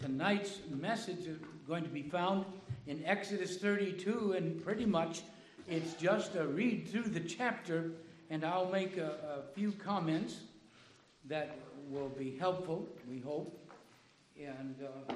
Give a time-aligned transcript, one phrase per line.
[0.00, 2.44] tonight's message is going to be found
[2.86, 5.22] in Exodus 32, and pretty much
[5.68, 7.92] it's just a read through the chapter,
[8.30, 10.40] and I'll make a, a few comments
[11.26, 11.56] that
[11.90, 13.56] will be helpful, we hope.
[14.38, 15.14] And uh,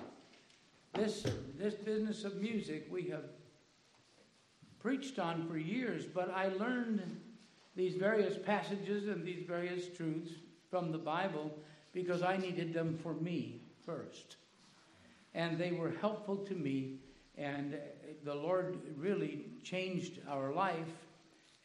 [0.92, 1.24] this,
[1.58, 3.24] this business of music we have
[4.80, 7.03] preached on for years, but I learned
[7.74, 10.32] these various passages and these various truths
[10.71, 11.56] from the Bible
[11.92, 14.37] because I needed them for me first.
[15.35, 16.98] And they were helpful to me
[17.37, 17.77] and
[18.25, 20.92] the Lord really changed our life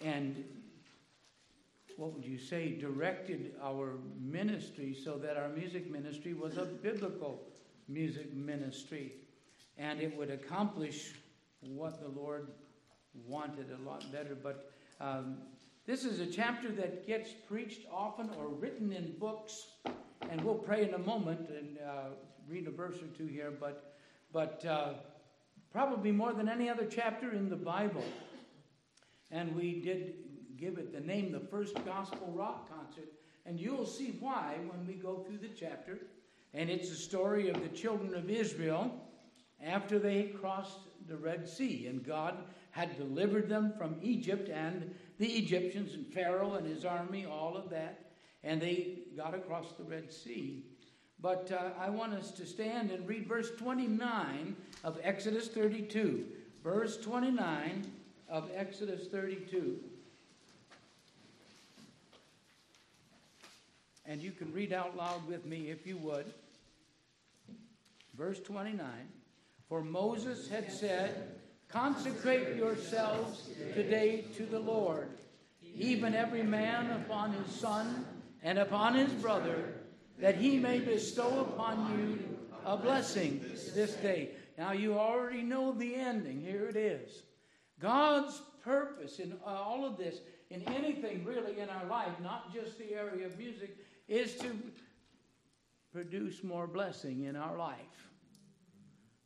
[0.02, 0.44] and
[2.00, 7.44] what would you say, directed our ministry so that our music ministry was a biblical
[7.90, 9.12] music ministry.
[9.78, 11.14] And it would accomplish
[11.60, 12.48] what the Lord
[13.28, 14.34] wanted a lot better.
[14.42, 15.40] But um,
[15.86, 19.68] this is a chapter that gets preached often or written in books.
[20.30, 22.10] And we'll pray in a moment and uh,
[22.50, 23.54] read a verse or two here.
[23.58, 23.96] But,
[24.34, 24.94] but uh,
[25.72, 28.04] probably more than any other chapter in the Bible.
[29.32, 30.16] And we did
[30.58, 33.10] give it the name the first gospel rock concert.
[33.46, 36.00] And you'll see why when we go through the chapter.
[36.54, 38.92] And it's the story of the children of Israel
[39.64, 41.88] after they crossed the Red Sea.
[41.88, 42.38] And God
[42.72, 47.70] had delivered them from Egypt and the Egyptians and Pharaoh and his army, all of
[47.70, 48.12] that.
[48.44, 50.64] And they got across the Red Sea.
[51.22, 56.26] But uh, I want us to stand and read verse 29 of Exodus 32.
[56.64, 57.86] Verse 29
[58.30, 59.80] of Exodus 32.
[64.06, 66.34] And you can read out loud with me if you would.
[68.18, 68.88] Verse 29
[69.68, 71.36] For Moses had said,
[71.68, 75.10] Consecrate yourselves today to the Lord,
[75.76, 78.06] even every man upon his son
[78.42, 79.79] and upon his brother
[80.20, 83.40] that he may bestow upon you a blessing
[83.74, 84.32] this day.
[84.58, 86.42] Now, you already know the ending.
[86.42, 87.24] Here it is.
[87.80, 92.94] God's purpose in all of this, in anything really in our life, not just the
[92.94, 93.78] area of music,
[94.08, 94.58] is to
[95.94, 98.10] produce more blessing in our life,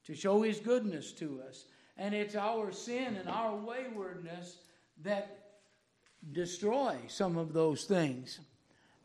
[0.06, 1.66] to show His goodness to us.
[1.98, 4.58] And it's our sin and our waywardness
[5.02, 5.40] that
[6.32, 8.40] destroy some of those things.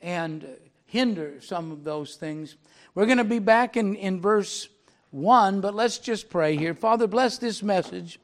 [0.03, 0.47] And
[0.89, 2.57] hinder some of those things.
[2.95, 4.69] We're going to be back in, in verse
[5.11, 6.75] 1, but let's just pray here.
[6.75, 8.19] Father, bless this message.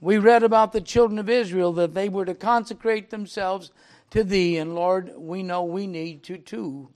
[0.00, 3.70] We read about the children of Israel that they were to consecrate themselves
[4.10, 6.88] to Thee, and Lord, we know we need to too.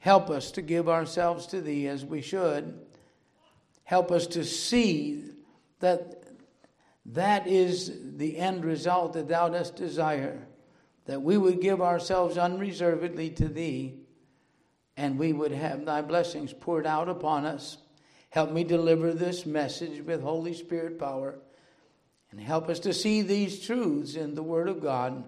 [0.00, 2.74] Help us to give ourselves to Thee as we should.
[3.84, 5.26] Help us to see
[5.78, 6.24] that
[7.06, 10.48] that is the end result that Thou dost desire
[11.10, 13.98] that we would give ourselves unreservedly to Thee,
[14.96, 17.78] and we would have Thy blessings poured out upon us.
[18.28, 21.40] Help me deliver this message with Holy Spirit power,
[22.30, 25.24] and help us to see these truths in the Word of God.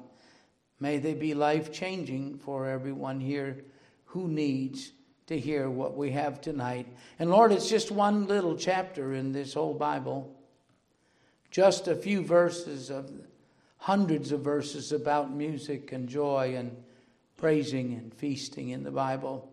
[0.78, 3.64] May they be life changing for everyone here
[4.04, 4.92] who needs
[5.26, 6.86] to hear what we have tonight.
[7.18, 10.32] And Lord, it's just one little chapter in this whole Bible,
[11.50, 13.10] just a few verses of
[13.82, 16.70] hundreds of verses about music and joy and
[17.36, 19.50] praising and feasting in the Bible.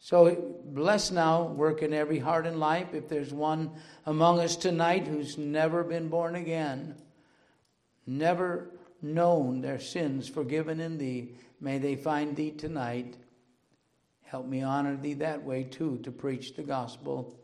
[0.00, 2.94] So bless now, work in every heart and life.
[2.94, 3.70] If there's one
[4.06, 6.96] among us tonight who's never been born again,
[8.08, 8.70] never
[9.02, 13.16] known their sins forgiven in thee, may they find thee tonight.
[14.24, 17.38] Help me honor thee that way too to preach the gospel.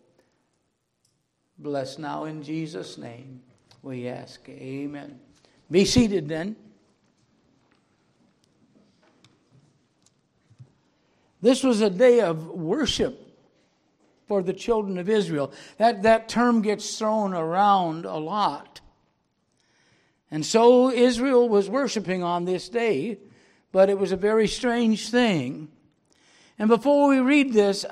[1.56, 3.43] Bless now in Jesus' name,
[3.81, 4.49] we ask.
[4.49, 5.21] Amen.
[5.75, 6.55] Be seated then.
[11.43, 13.19] This was a day of worship
[14.29, 15.53] for the children of Israel.
[15.79, 18.83] That, that term gets thrown around a lot.
[20.31, 23.19] And so Israel was worshiping on this day,
[23.73, 25.67] but it was a very strange thing.
[26.57, 27.84] And before we read this,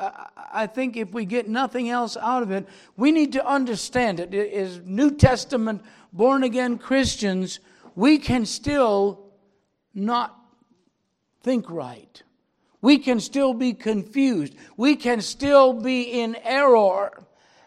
[0.53, 4.33] I think if we get nothing else out of it, we need to understand it.
[4.33, 7.59] As New Testament born again Christians,
[7.95, 9.33] we can still
[9.95, 10.39] not
[11.43, 12.23] think right.
[12.81, 14.55] We can still be confused.
[14.77, 17.23] We can still be in error.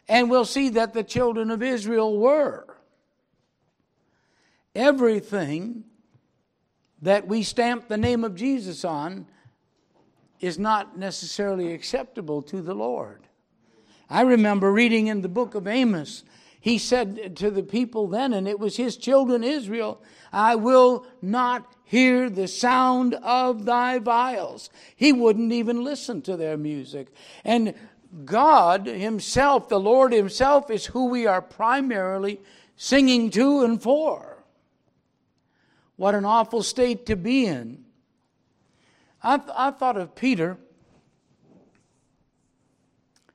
[0.07, 2.65] And we'll see that the children of Israel were.
[4.75, 5.85] Everything
[7.01, 9.27] that we stamp the name of Jesus on
[10.41, 13.21] is not necessarily acceptable to the Lord.
[14.09, 16.23] I remember reading in the book of Amos
[16.65, 20.01] he said to the people then, and it was his children Israel,
[20.33, 24.71] I will not hear the sound of thy viols.
[24.95, 27.13] He wouldn't even listen to their music.
[27.43, 27.75] And
[28.25, 32.41] God Himself, the Lord Himself, is who we are primarily
[32.75, 34.43] singing to and for.
[35.97, 37.85] What an awful state to be in.
[39.21, 40.57] I, th- I thought of Peter.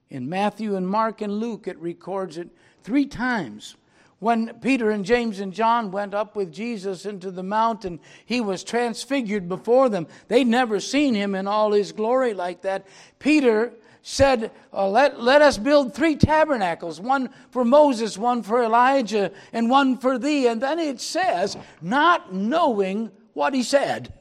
[0.08, 2.48] In Matthew and Mark and Luke, it records it
[2.82, 3.76] three times.
[4.18, 8.62] When Peter and James and John went up with Jesus into the mountain, he was
[8.62, 10.06] transfigured before them.
[10.28, 12.86] They'd never seen him in all his glory like that.
[13.18, 13.72] Peter
[14.02, 19.70] said, uh, let, let us build three tabernacles one for Moses, one for Elijah, and
[19.70, 20.46] one for thee.
[20.46, 24.12] And then it says, not knowing what he said.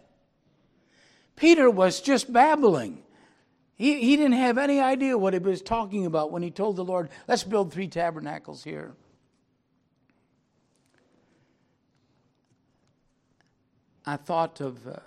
[1.35, 3.03] Peter was just babbling.
[3.79, 6.83] He, he didn't have any idea what he was talking about when he told the
[6.83, 8.93] Lord, let's build three tabernacles here.
[14.05, 14.97] I thought of, uh,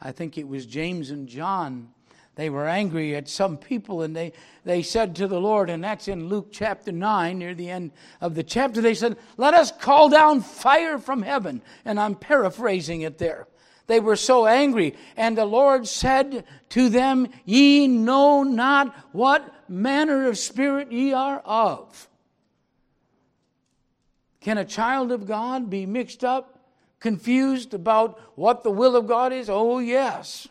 [0.00, 1.88] I think it was James and John
[2.34, 4.32] they were angry at some people and they,
[4.64, 7.90] they said to the Lord, and that's in Luke chapter 9, near the end
[8.22, 11.60] of the chapter, they said, Let us call down fire from heaven.
[11.84, 13.48] And I'm paraphrasing it there.
[13.86, 14.94] They were so angry.
[15.16, 21.40] And the Lord said to them, Ye know not what manner of spirit ye are
[21.40, 22.08] of.
[24.40, 26.58] Can a child of God be mixed up,
[27.00, 29.48] confused about what the will of God is?
[29.48, 30.48] Oh, yes.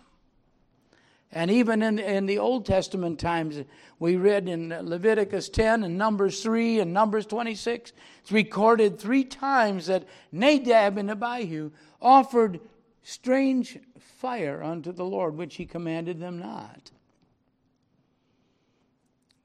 [1.34, 3.64] And even in, in the Old Testament times,
[4.00, 9.88] we read in Leviticus 10 and Numbers 3 and Numbers 26, it's recorded three times
[9.88, 12.60] that Nadab and Abihu offered
[13.04, 16.92] strange fire unto the Lord, which he commanded them not.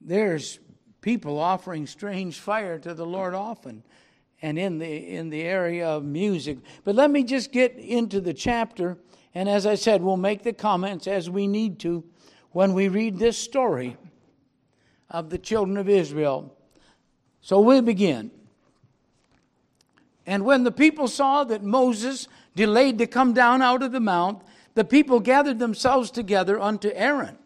[0.00, 0.58] There's
[1.00, 3.82] people offering strange fire to the Lord often
[4.42, 6.58] and in the in the area of music.
[6.84, 8.98] But let me just get into the chapter
[9.36, 12.02] and as I said, we'll make the comments as we need to
[12.52, 13.98] when we read this story
[15.10, 16.56] of the children of Israel.
[17.42, 18.30] So we'll begin.
[20.24, 24.42] And when the people saw that Moses delayed to come down out of the mount,
[24.74, 27.38] the people gathered themselves together unto Aaron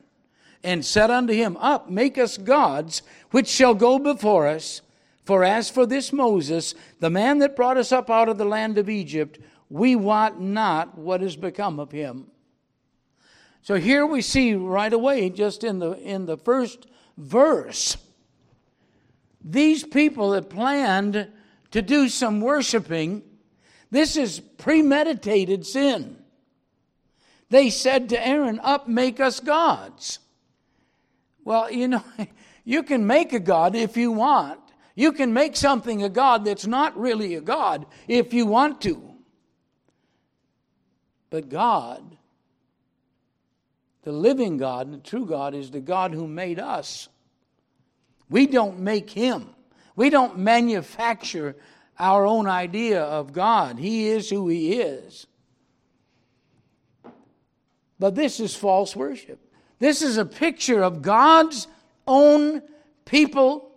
[0.65, 4.81] and said unto him, Up, make us gods, which shall go before us.
[5.25, 8.79] For as for this Moses, the man that brought us up out of the land
[8.79, 12.27] of Egypt, we wot not what has become of him.
[13.63, 16.87] So here we see right away, just in the, in the first
[17.17, 17.97] verse,
[19.43, 21.29] these people that planned
[21.71, 23.23] to do some worshiping,
[23.91, 26.17] this is premeditated sin.
[27.49, 30.21] They said to Aaron, Up, make us gods.
[31.45, 32.05] Well, you know,
[32.65, 34.61] you can make a God if you want.
[34.95, 39.03] You can make something a God that's not really a God if you want to.
[41.31, 42.17] But God,
[44.03, 47.09] the living God, the true God, is the God who made us.
[48.29, 49.49] We don't make Him,
[49.97, 51.57] we don't manufacture
[52.01, 53.79] our own idea of God.
[53.79, 55.27] He is who He is.
[57.99, 59.39] But this is false worship.
[59.79, 61.69] This is a picture of God's
[62.07, 62.63] own
[63.05, 63.71] people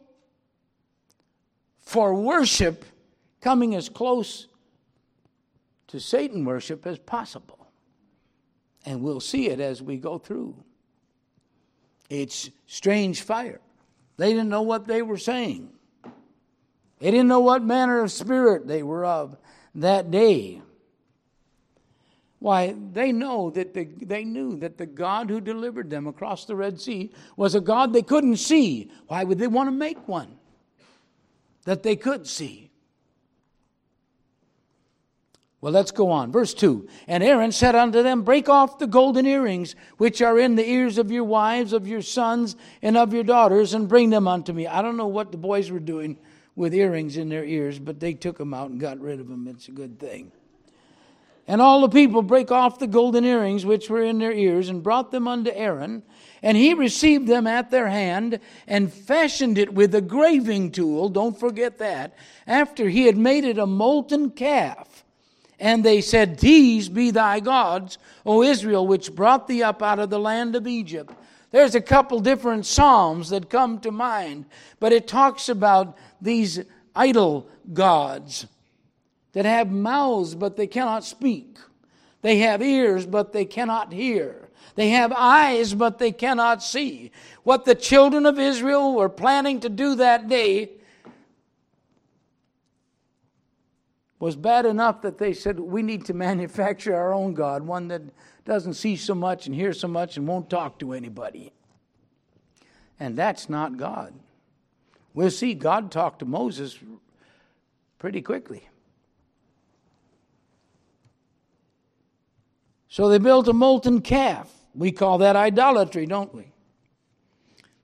[1.79, 2.85] for worship
[3.41, 4.47] coming as close
[5.87, 7.67] to Satan worship as possible.
[8.85, 10.55] And we'll see it as we go through.
[12.09, 13.59] It's strange fire.
[14.17, 15.69] They didn't know what they were saying.
[17.04, 19.36] They didn't know what manner of spirit they were of
[19.76, 20.62] that day.
[22.40, 26.56] Why, they know that the, they knew that the God who delivered them across the
[26.56, 28.90] Red Sea was a God they couldn't see.
[29.07, 30.38] Why would they want to make one
[31.66, 32.72] that they could see?
[35.60, 36.31] Well, let's go on.
[36.31, 40.56] Verse 2 And Aaron said unto them, Break off the golden earrings which are in
[40.56, 44.26] the ears of your wives, of your sons, and of your daughters, and bring them
[44.26, 44.68] unto me.
[44.68, 46.18] I don't know what the boys were doing
[46.56, 49.48] with earrings in their ears, but they took them out and got rid of them.
[49.48, 50.31] It's a good thing.
[51.48, 54.81] And all the people brake off the golden earrings which were in their ears, and
[54.81, 56.04] brought them unto Aaron.
[56.42, 61.10] And he received them at their hand, and fashioned it with a graving tool.
[61.10, 62.14] Don't forget that.
[62.48, 65.04] After he had made it a molten calf
[65.64, 70.10] and they said, These be thy gods, O Israel, which brought thee up out of
[70.10, 71.14] the land of Egypt.
[71.54, 74.45] There's a couple different Psalms that come to mind,
[74.80, 76.60] but it talks about these
[76.95, 78.48] idol gods
[79.33, 81.60] that have mouths, but they cannot speak.
[82.24, 84.50] They have ears, but they cannot hear.
[84.74, 87.12] They have eyes, but they cannot see.
[87.44, 90.72] What the children of Israel were planning to do that day
[94.18, 98.02] was bad enough that they said, we need to manufacture our own God, one that
[98.45, 101.54] doesn't see so much and hear so much and won't talk to anybody.
[103.00, 104.14] And that's not God.
[105.14, 106.78] We'll see God talked to Moses
[108.00, 108.68] pretty quickly.
[112.90, 114.52] So they built a molten calf.
[114.76, 116.52] We call that idolatry, don't we?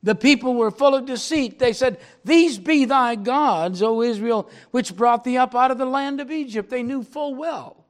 [0.02, 1.60] The people were full of deceit.
[1.60, 5.86] They said, These be thy gods, O Israel, which brought thee up out of the
[5.86, 6.70] land of Egypt.
[6.70, 7.86] They knew full well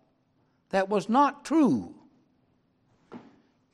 [0.70, 1.94] that was not true.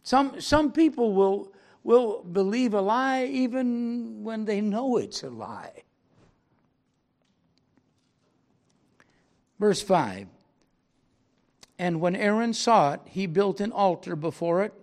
[0.05, 1.51] Some, some people will,
[1.83, 5.83] will believe a lie even when they know it's a lie.
[9.59, 10.27] Verse 5
[11.77, 14.73] And when Aaron saw it, he built an altar before it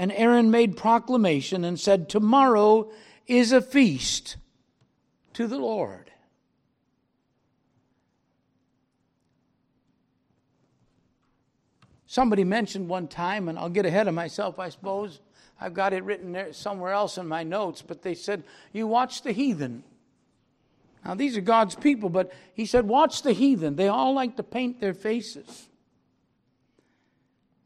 [0.00, 2.90] and Aaron made proclamation and said, Tomorrow
[3.26, 4.38] is a feast
[5.34, 6.09] to the Lord.
[12.10, 15.20] Somebody mentioned one time, and I'll get ahead of myself, I suppose.
[15.60, 19.22] I've got it written there somewhere else in my notes, but they said, You watch
[19.22, 19.84] the heathen.
[21.04, 23.76] Now, these are God's people, but he said, Watch the heathen.
[23.76, 25.68] They all like to paint their faces.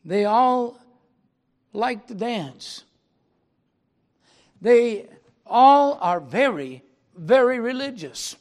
[0.04, 0.78] They all
[1.72, 2.84] like to dance.
[4.60, 5.08] They
[5.46, 6.82] all are very,
[7.16, 8.36] very religious.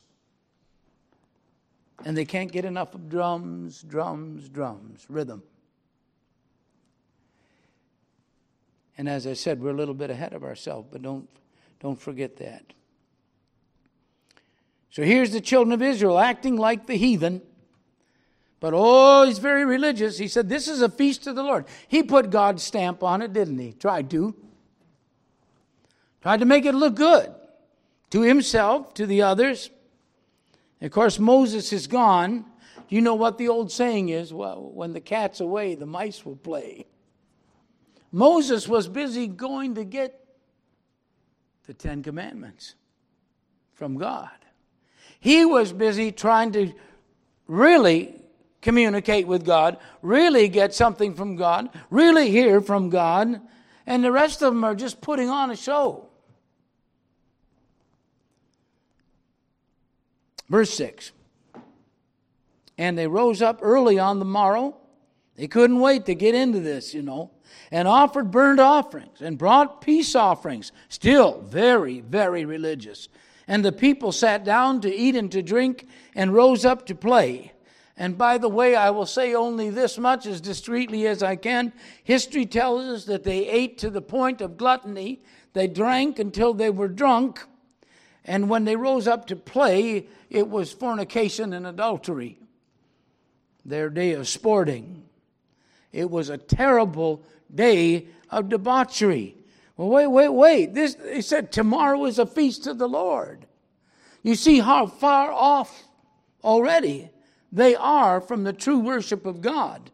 [2.03, 5.43] And they can't get enough of drums, drums, drums, rhythm.
[8.98, 11.28] And as I said, we're a little bit ahead of ourselves, but don't,
[11.80, 12.74] don't forget that.
[14.90, 17.42] So here's the children of Israel acting like the heathen
[18.64, 20.18] but oh, he's very religious.
[20.18, 21.66] He said, This is a feast of the Lord.
[21.90, 23.74] He put God's stamp on it, didn't he?
[23.74, 24.34] Tried to.
[26.22, 27.30] Tried to make it look good
[28.12, 29.70] to himself, to the others.
[30.82, 32.46] of course, Moses is gone.
[32.88, 34.34] You know what the old saying is?
[34.34, 36.86] Well, when the cat's away, the mice will play.
[38.13, 40.24] Moses was busy going to get
[41.65, 42.75] the Ten Commandments
[43.74, 44.29] from God.
[45.20, 46.74] He was busy trying to
[47.48, 48.13] really
[48.62, 53.41] communicate with God, really get something from God, really hear from God,
[53.88, 56.08] and the rest of them are just putting on a show.
[60.50, 61.12] Verse 6
[62.77, 64.77] And they rose up early on the morrow.
[65.36, 67.32] They couldn't wait to get into this, you know,
[67.72, 70.72] and offered burnt offerings and brought peace offerings.
[70.90, 73.10] Still very, very religious.
[73.48, 77.52] And the people sat down to eat and to drink and rose up to play.
[77.98, 81.74] And by the way, I will say only this much as discreetly as I can.
[82.04, 85.22] History tells us that they ate to the point of gluttony.
[85.54, 87.44] They drank until they were drunk.
[88.25, 92.40] And when they rose up to play, it was fornication and adultery,
[93.66, 95.04] their day of sporting.
[95.94, 97.24] It was a terrible
[97.54, 99.38] day of debauchery.
[99.78, 100.74] Well, wait, wait, wait.
[100.74, 103.46] This, he said, tomorrow is a feast of the Lord.
[104.24, 105.84] You see how far off
[106.44, 107.10] already
[107.52, 109.92] they are from the true worship of God.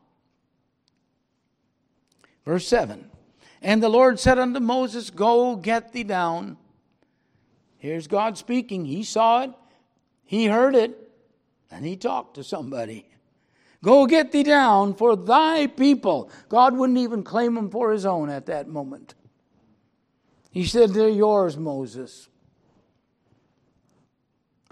[2.46, 3.10] Verse 7
[3.62, 6.58] And the Lord said unto Moses, Go get thee down.
[7.78, 8.86] Here's God speaking.
[8.86, 9.52] He saw it,
[10.24, 11.12] he heard it,
[11.72, 13.09] and he talked to somebody.
[13.84, 16.30] Go get thee down for thy people.
[16.50, 19.16] God wouldn't even claim them for his own at that moment.
[20.52, 22.28] He said, They're yours, Moses.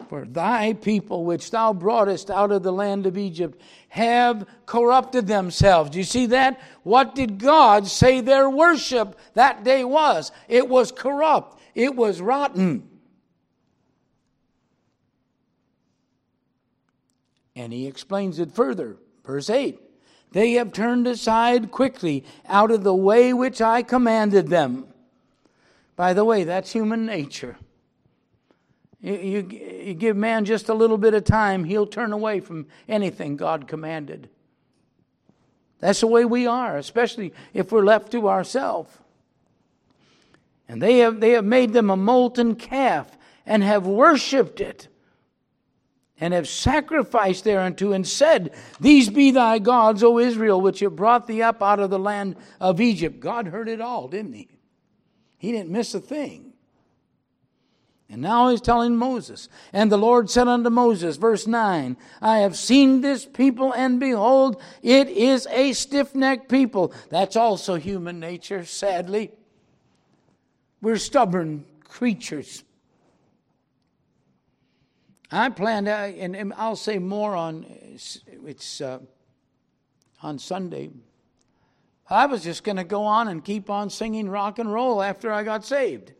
[0.09, 3.59] For thy people, which thou broughtest out of the land of Egypt,
[3.89, 5.89] have corrupted themselves.
[5.89, 6.59] Do you see that?
[6.83, 10.31] What did God say their worship that day was?
[10.47, 12.89] It was corrupt, it was rotten.
[17.57, 18.97] And he explains it further.
[19.25, 19.79] Verse 8
[20.31, 24.85] They have turned aside quickly out of the way which I commanded them.
[25.95, 27.57] By the way, that's human nature.
[29.01, 32.67] You, you, you give man just a little bit of time, he'll turn away from
[32.87, 34.29] anything God commanded.
[35.79, 38.95] That's the way we are, especially if we're left to ourselves.
[40.69, 44.87] And they have, they have made them a molten calf and have worshipped it
[46.19, 51.27] and have sacrificed thereunto and said, These be thy gods, O Israel, which have brought
[51.27, 53.19] thee up out of the land of Egypt.
[53.19, 54.49] God heard it all, didn't he?
[55.37, 56.53] He didn't miss a thing.
[58.09, 59.49] And now he's telling Moses.
[59.73, 64.61] And the Lord said unto Moses, verse 9, I have seen this people, and behold,
[64.81, 66.93] it is a stiff necked people.
[67.09, 69.31] That's also human nature, sadly.
[70.81, 72.63] We're stubborn creatures.
[75.31, 77.65] I planned, and I'll say more on
[78.45, 78.99] it's uh,
[80.23, 80.89] on Sunday.
[82.09, 85.31] I was just going to go on and keep on singing rock and roll after
[85.31, 86.13] I got saved.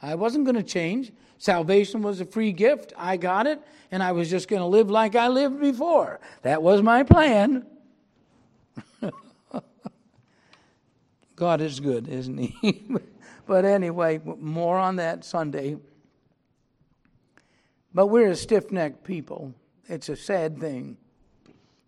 [0.00, 1.12] I wasn't going to change.
[1.38, 2.94] Salvation was a free gift.
[2.96, 3.60] I got it,
[3.90, 6.20] and I was just going to live like I lived before.
[6.42, 7.66] That was my plan.
[11.36, 12.86] God is good, isn't He?
[13.46, 15.76] but anyway, more on that Sunday.
[17.96, 19.54] But we're a stiff necked people.
[19.86, 20.98] It's a sad thing.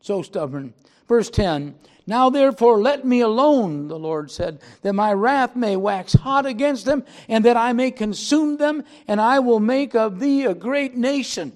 [0.00, 0.72] So stubborn.
[1.06, 1.74] Verse 10
[2.06, 6.86] Now therefore let me alone, the Lord said, that my wrath may wax hot against
[6.86, 10.96] them, and that I may consume them, and I will make of thee a great
[10.96, 11.52] nation.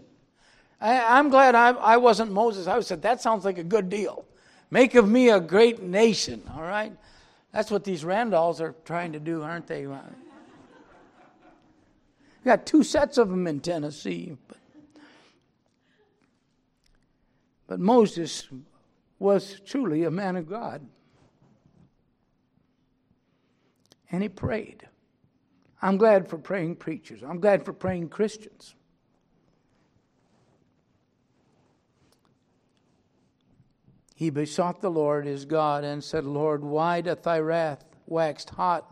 [0.82, 2.66] I, am glad I, I wasn't Moses.
[2.66, 4.26] I said, That sounds like a good deal.
[4.70, 6.92] Make of me a great nation, all right?
[7.52, 9.86] That's what these Randalls are trying to do, aren't they?
[12.42, 14.36] We got two sets of them in Tennessee.
[14.48, 14.58] But,
[17.66, 18.48] but Moses
[19.18, 20.86] was truly a man of God.
[24.10, 24.88] And he prayed.
[25.80, 27.22] I'm glad for praying preachers.
[27.22, 28.74] I'm glad for praying Christians.
[34.22, 38.91] he besought the Lord his God and said, Lord, why doth thy wrath waxed hot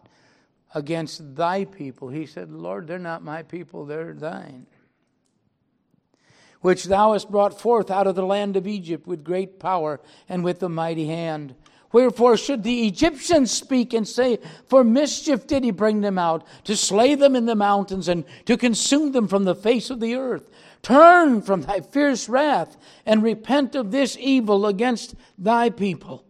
[0.75, 2.09] against thy people?
[2.09, 4.67] He said, Lord, they're not my people, they're thine.
[6.61, 10.45] Which thou hast brought forth out of the land of Egypt with great power and
[10.45, 11.55] with a mighty hand.
[11.93, 16.77] Wherefore should the Egyptians speak and say, For mischief did he bring them out, to
[16.77, 20.51] slay them in the mountains and to consume them from the face of the earth?
[20.83, 26.25] Turn from thy fierce wrath and repent of this evil against thy people.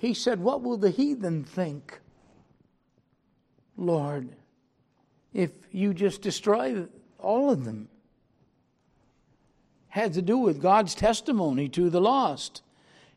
[0.00, 2.00] He said, What will the heathen think,
[3.76, 4.30] Lord,
[5.34, 6.86] if you just destroy
[7.18, 7.90] all of them?
[9.88, 12.62] Had to do with God's testimony to the lost.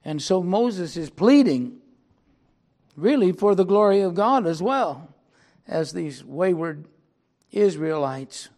[0.04, 1.78] And so Moses is pleading,
[2.98, 5.16] really, for the glory of God as well
[5.66, 6.84] as these wayward
[7.54, 8.50] Israelites.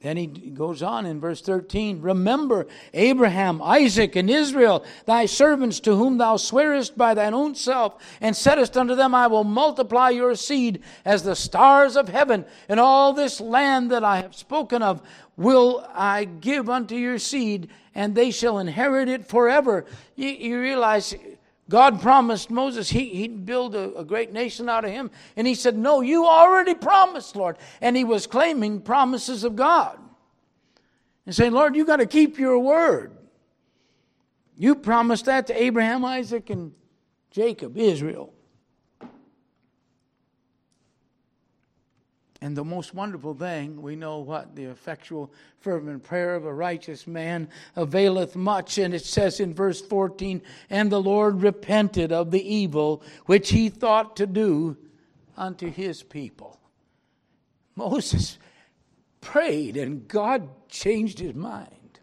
[0.00, 5.94] Then he goes on in verse 13 Remember Abraham, Isaac, and Israel, thy servants, to
[5.94, 10.34] whom thou swearest by thine own self, and saidst unto them, I will multiply your
[10.36, 15.02] seed as the stars of heaven, and all this land that I have spoken of
[15.36, 19.84] will I give unto your seed, and they shall inherit it forever.
[20.16, 21.14] You, you realize
[21.70, 25.08] God promised Moses he, he'd build a, a, great nation out of him.
[25.36, 27.56] And he said, No, you already promised, Lord.
[27.80, 29.96] And he was claiming promises of God
[31.24, 33.16] and saying, Lord, you got to keep your word.
[34.56, 36.72] You promised that to Abraham, Isaac, and
[37.30, 38.34] Jacob, Israel.
[42.42, 44.56] And the most wonderful thing, we know what?
[44.56, 48.78] The effectual, fervent prayer of a righteous man availeth much.
[48.78, 53.68] And it says in verse 14, And the Lord repented of the evil which he
[53.68, 54.78] thought to do
[55.36, 56.58] unto his people.
[57.76, 58.38] Moses
[59.20, 62.00] prayed, and God changed his mind.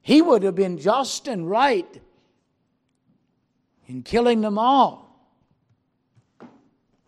[0.00, 2.00] He would have been just and right
[3.88, 5.28] in killing them all.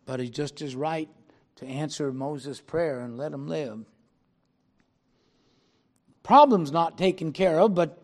[0.07, 1.09] But he's just as right
[1.57, 3.85] to answer Moses' prayer and let him live.
[6.23, 8.01] Problem's not taken care of, but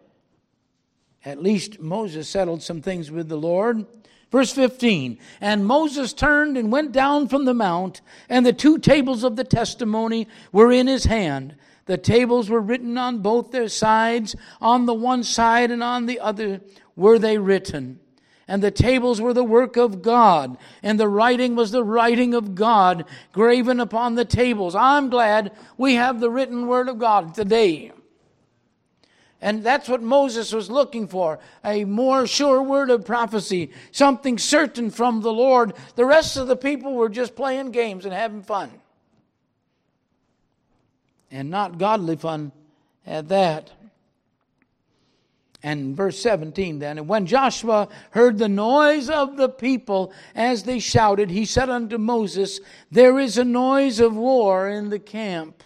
[1.25, 3.87] at least Moses settled some things with the Lord.
[4.31, 9.25] Verse 15 And Moses turned and went down from the mount, and the two tables
[9.25, 11.57] of the testimony were in his hand.
[11.87, 16.21] The tables were written on both their sides, on the one side and on the
[16.21, 16.61] other
[16.97, 18.01] were they written
[18.49, 22.55] and the tables were the work of God, and the writing was the writing of
[22.55, 24.75] God graven upon the tables.
[24.75, 27.93] I'm glad we have the written word of God today.
[29.41, 34.91] And that's what Moses was looking for a more sure word of prophecy, something certain
[34.91, 35.75] from the Lord.
[35.95, 38.71] The rest of the people were just playing games and having fun.
[41.31, 42.51] And not godly fun
[43.07, 43.71] at that.
[45.63, 50.79] And verse 17 then, and when Joshua heard the noise of the people as they
[50.79, 52.61] shouted, he said unto Moses,
[52.93, 55.65] There is a noise of war in the camp.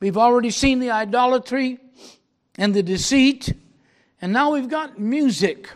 [0.00, 1.78] We've already seen the idolatry
[2.56, 3.52] and the deceit,
[4.22, 5.68] and now we've got music.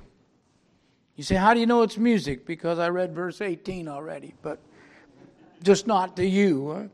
[1.16, 2.46] You say, How do you know it's music?
[2.46, 4.60] Because I read verse 18 already, but
[5.62, 6.88] just not to you.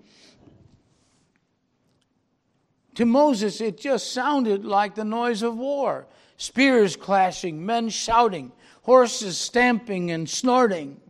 [2.96, 6.06] To Moses, it just sounded like the noise of war
[6.38, 11.00] spears clashing, men shouting, horses stamping and snorting.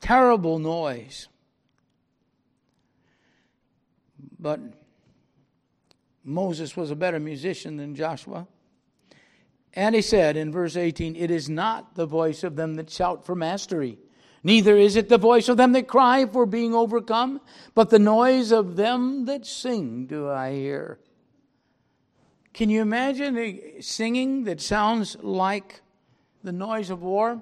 [0.00, 1.28] Terrible noise.
[4.38, 4.60] But
[6.24, 8.48] Moses was a better musician than Joshua.
[9.74, 13.24] And he said in verse 18, It is not the voice of them that shout
[13.24, 13.98] for mastery,
[14.42, 17.40] neither is it the voice of them that cry for being overcome,
[17.74, 20.98] but the noise of them that sing do I hear.
[22.52, 25.80] Can you imagine singing that sounds like
[26.44, 27.40] the noise of war?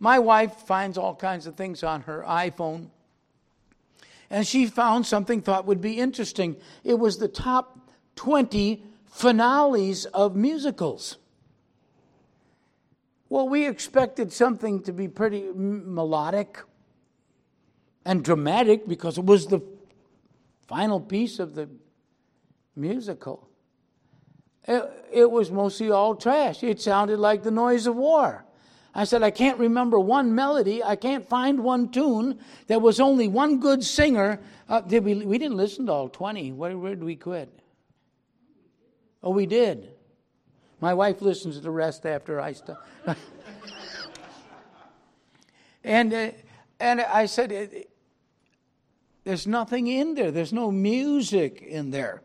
[0.00, 2.88] My wife finds all kinds of things on her iPhone,
[4.28, 6.56] and she found something thought would be interesting.
[6.84, 11.18] It was the top 20 finales of musicals.
[13.30, 16.58] Well, we expected something to be pretty melodic
[18.04, 19.60] and dramatic because it was the
[20.66, 21.68] final piece of the
[22.74, 23.48] musical.
[24.64, 26.64] It, it, was mostly all trash.
[26.64, 28.44] It sounded like the noise of war.
[28.96, 30.82] I said, I can't remember one melody.
[30.82, 32.40] I can't find one tune.
[32.66, 34.40] There was only one good singer.
[34.68, 36.50] Uh, did we, we didn't listen to all 20.
[36.50, 37.48] Where, where did we quit?
[39.22, 39.92] Oh, we did.
[40.80, 42.86] My wife listens to the rest after I stop.
[45.84, 46.30] and, uh,
[46.78, 47.84] and I said,
[49.24, 52.22] There's nothing in there, there's no music in there.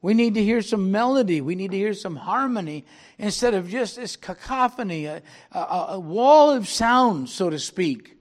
[0.00, 1.40] We need to hear some melody.
[1.40, 2.84] We need to hear some harmony
[3.18, 8.16] instead of just this cacophony, a, a, a wall of sound, so to speak.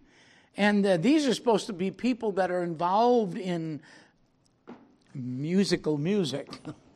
[0.55, 3.81] And uh, these are supposed to be people that are involved in
[5.13, 6.49] musical music.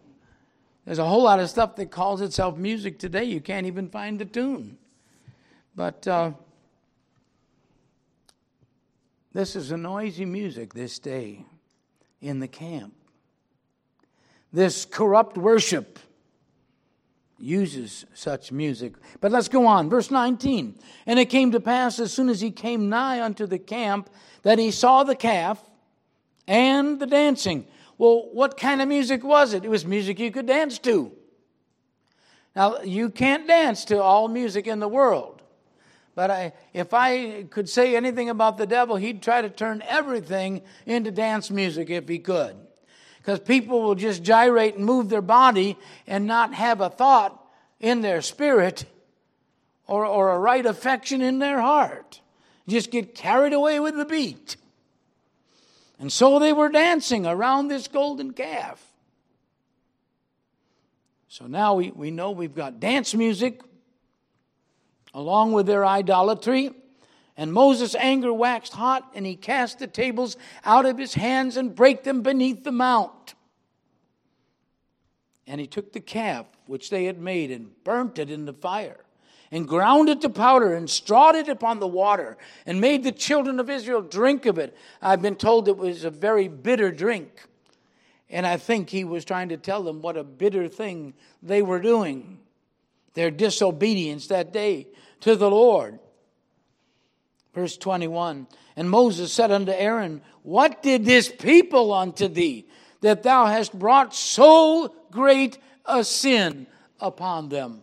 [0.86, 3.24] There's a whole lot of stuff that calls itself music today.
[3.24, 4.78] You can't even find the tune.
[5.76, 6.32] But uh,
[9.34, 11.46] this is a noisy music this day
[12.20, 12.94] in the camp.
[14.52, 16.00] This corrupt worship
[17.40, 18.94] uses such music.
[19.20, 19.90] But let's go on.
[19.90, 20.76] Verse 19.
[21.06, 24.10] And it came to pass as soon as he came nigh unto the camp
[24.44, 25.62] that he saw the calf
[26.48, 27.66] and the dancing.
[28.02, 29.64] Well, what kind of music was it?
[29.64, 31.12] It was music you could dance to.
[32.56, 35.44] Now, you can't dance to all music in the world.
[36.16, 40.64] But I, if I could say anything about the devil, he'd try to turn everything
[40.88, 42.56] into dance music if he could.
[43.20, 47.40] Because people will just gyrate and move their body and not have a thought
[47.80, 48.86] in their spirit
[49.86, 52.20] or, or a right affection in their heart.
[52.68, 54.56] Just get carried away with the beat.
[56.02, 58.84] And so they were dancing around this golden calf.
[61.28, 63.62] So now we, we know we've got dance music
[65.14, 66.72] along with their idolatry.
[67.38, 71.76] And Moses' anger waxed hot, and he cast the tables out of his hands and
[71.76, 73.36] brake them beneath the mount.
[75.46, 79.02] And he took the calf which they had made and burnt it in the fire
[79.52, 83.60] and ground it to powder and strawed it upon the water and made the children
[83.60, 84.76] of Israel drink of it.
[85.02, 87.48] I've been told it was a very bitter drink.
[88.30, 91.82] And I think he was trying to tell them what a bitter thing they were
[91.82, 92.40] doing,
[93.14, 94.88] their disobedience that day
[95.20, 96.00] to the Lord.
[97.54, 102.68] Verse 21 And Moses said unto Aaron, What did this people unto thee,
[103.02, 106.68] that thou hast brought so great a sin
[107.02, 107.82] upon them?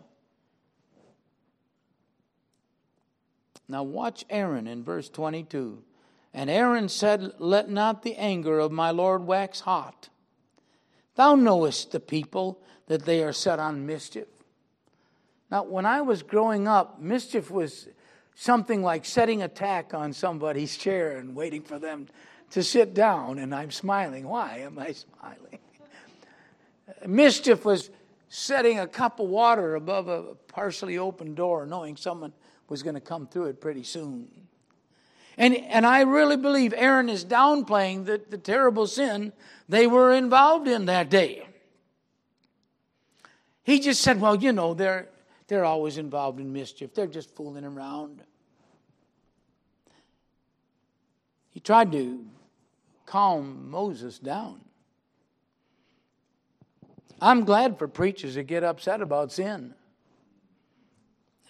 [3.68, 5.82] Now, watch Aaron in verse 22.
[6.32, 10.08] And Aaron said, Let not the anger of my Lord wax hot.
[11.16, 14.28] Thou knowest the people that they are set on mischief.
[15.50, 17.88] Now, when I was growing up, mischief was
[18.34, 22.06] something like setting a tack on somebody's chair and waiting for them
[22.50, 24.26] to sit down, and I'm smiling.
[24.26, 25.58] Why am I smiling?
[27.06, 27.90] mischief was
[28.28, 32.32] setting a cup of water above a partially open door, knowing someone
[32.68, 34.28] was going to come through it pretty soon.
[35.36, 39.32] And, and I really believe Aaron is downplaying the, the terrible sin
[39.68, 41.46] they were involved in that day.
[43.62, 45.08] He just said, well, you know, they're,
[45.46, 46.94] they're always involved in mischief.
[46.94, 48.22] They're just fooling around.
[51.50, 52.24] He tried to
[53.06, 54.60] calm Moses down.
[57.20, 59.74] I'm glad for preachers that get upset about sin.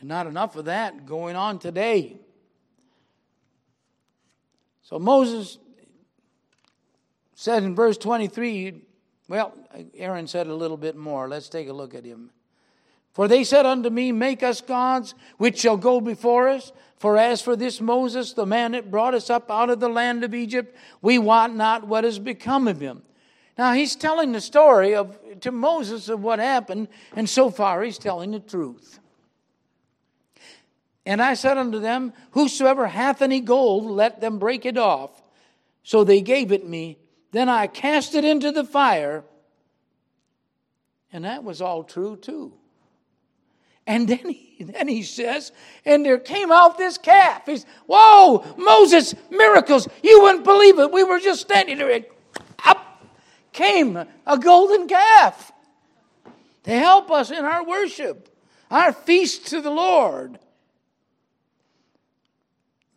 [0.01, 2.17] And not enough of that going on today.
[4.83, 5.59] So Moses
[7.35, 8.83] said in verse 23,
[9.29, 9.53] well,
[9.95, 11.29] Aaron said a little bit more.
[11.29, 12.31] Let's take a look at him.
[13.13, 16.73] For they said unto me, Make us gods which shall go before us.
[16.97, 20.25] For as for this Moses, the man that brought us up out of the land
[20.25, 23.03] of Egypt, we wot not what has become of him.
[23.57, 27.99] Now he's telling the story of to Moses of what happened, and so far he's
[27.99, 28.99] telling the truth.
[31.09, 35.11] And I said unto them, Whosoever hath any gold, let them break it off.
[35.83, 36.99] So they gave it me.
[37.33, 39.25] Then I cast it into the fire.
[41.11, 42.53] And that was all true, too.
[43.87, 45.51] And then he, then he says,
[45.87, 47.47] and there came out this calf.
[47.47, 49.88] He's, whoa, Moses, miracles.
[50.03, 50.92] You wouldn't believe it.
[50.92, 52.03] We were just standing there.
[52.66, 53.03] Up
[53.55, 55.53] came a golden calf
[56.64, 58.29] to help us in our worship,
[58.71, 60.38] our feast to the Lord.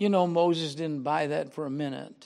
[0.02, 2.26] You know, Moses didn't buy that for a minute.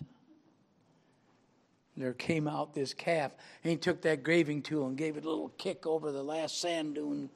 [1.97, 3.35] There came out this calf,
[3.65, 6.61] and he took that graving tool and gave it a little kick over the last
[6.61, 7.29] sand dune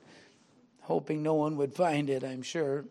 [0.79, 2.85] hoping no one would find it, I'm sure.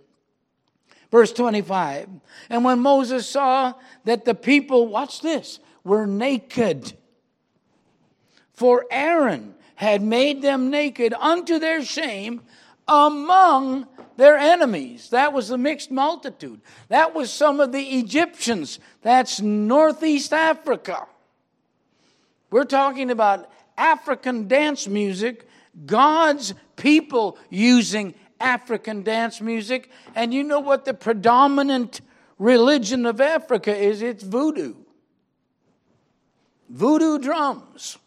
[1.11, 2.11] Verse 25
[2.51, 3.73] And when Moses saw
[4.05, 6.99] that the people, watch this, were naked,
[8.53, 12.43] for Aaron had made them naked unto their shame
[12.87, 13.87] among
[14.19, 15.09] their enemies.
[15.11, 16.61] That was the mixed multitude.
[16.89, 18.79] That was some of the Egyptians.
[19.01, 21.07] That's Northeast Africa.
[22.51, 25.49] We're talking about African dance music
[25.87, 29.91] God's people using African dance music.
[30.15, 32.01] And you know what the predominant
[32.39, 34.03] religion of Africa is?
[34.03, 34.75] It's voodoo.
[36.69, 37.99] Voodoo drums.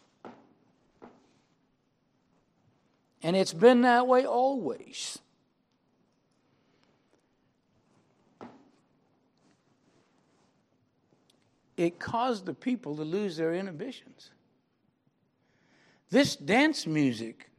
[3.24, 5.21] And it's been that way always.
[11.78, 14.32] It caused the people to lose their inhibitions.
[16.10, 17.52] This dance music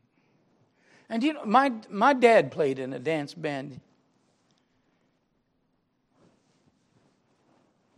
[1.12, 3.78] and you know, my, my dad played in a dance band.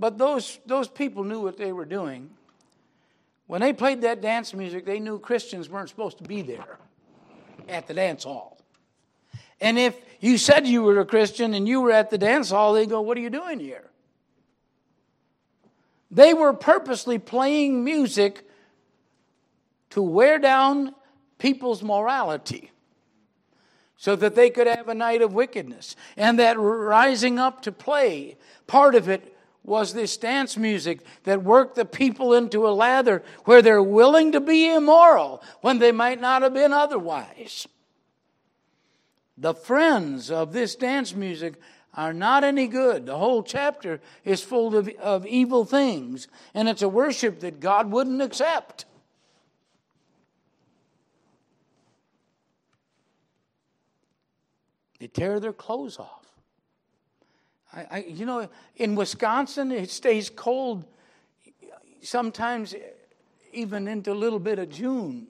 [0.00, 2.30] But those, those people knew what they were doing.
[3.46, 6.80] When they played that dance music, they knew Christians weren't supposed to be there
[7.68, 8.58] at the dance hall.
[9.60, 12.72] And if you said you were a Christian and you were at the dance hall,
[12.72, 13.88] they go, What are you doing here?
[16.14, 18.48] They were purposely playing music
[19.90, 20.94] to wear down
[21.38, 22.70] people's morality
[23.96, 25.96] so that they could have a night of wickedness.
[26.16, 28.36] And that rising up to play,
[28.68, 33.60] part of it was this dance music that worked the people into a lather where
[33.60, 37.66] they're willing to be immoral when they might not have been otherwise.
[39.36, 41.54] The friends of this dance music
[41.96, 43.06] are not any good.
[43.06, 47.90] The whole chapter is full of, of evil things, and it's a worship that God
[47.90, 48.84] wouldn't accept.
[54.98, 56.24] They tear their clothes off.
[57.72, 60.84] I, I, you know, in Wisconsin, it stays cold
[62.02, 62.74] sometimes
[63.52, 65.26] even into a little bit of June.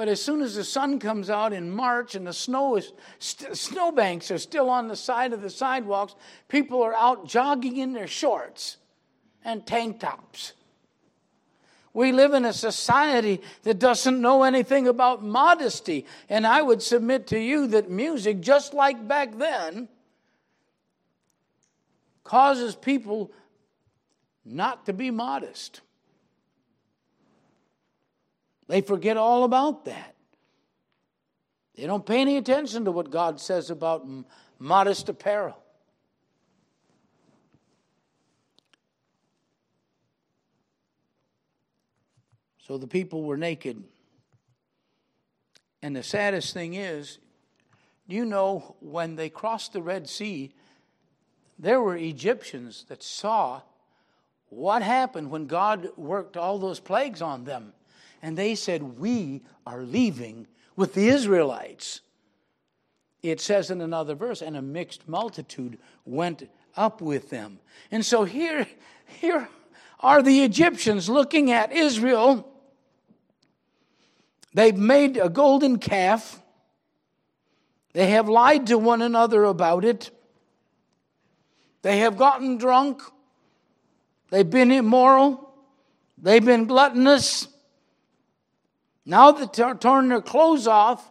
[0.00, 3.54] But as soon as the sun comes out in March and the snow is st-
[3.54, 6.14] snowbanks are still on the side of the sidewalks,
[6.48, 8.78] people are out jogging in their shorts
[9.44, 10.54] and tank tops.
[11.92, 16.06] We live in a society that doesn't know anything about modesty.
[16.30, 19.86] And I would submit to you that music, just like back then,
[22.24, 23.32] causes people
[24.46, 25.82] not to be modest.
[28.70, 30.14] They forget all about that.
[31.74, 34.08] They don't pay any attention to what God says about
[34.60, 35.60] modest apparel.
[42.64, 43.82] So the people were naked.
[45.82, 47.18] And the saddest thing is,
[48.06, 50.54] you know, when they crossed the Red Sea,
[51.58, 53.62] there were Egyptians that saw
[54.48, 57.72] what happened when God worked all those plagues on them.
[58.22, 62.00] And they said, We are leaving with the Israelites.
[63.22, 67.60] It says in another verse, and a mixed multitude went up with them.
[67.90, 68.66] And so here,
[69.06, 69.48] here
[70.00, 72.50] are the Egyptians looking at Israel
[74.52, 76.42] They've made a golden calf.
[77.92, 80.10] They have lied to one another about it.
[81.82, 83.02] They have gotten drunk.
[84.30, 85.54] They've been immoral.
[86.18, 87.48] They've been gluttonous.
[89.10, 91.10] Now they're torn their clothes off.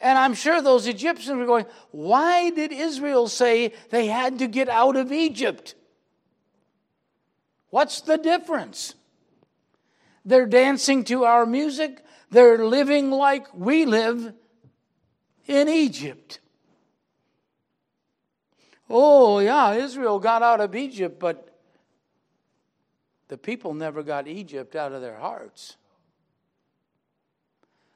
[0.00, 4.68] And I'm sure those Egyptians were going, Why did Israel say they had to get
[4.68, 5.76] out of Egypt?
[7.68, 8.94] What's the difference?
[10.24, 12.04] They're dancing to our music.
[12.30, 14.32] They're living like we live
[15.46, 16.40] in Egypt.
[18.88, 21.56] Oh, yeah, Israel got out of Egypt, but
[23.28, 25.76] the people never got Egypt out of their hearts.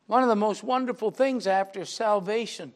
[0.07, 2.73] One of the most wonderful things after salvation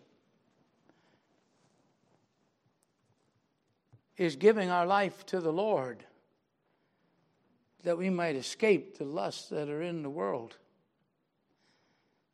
[4.16, 6.04] is giving our life to the Lord
[7.84, 10.56] that we might escape the lusts that are in the world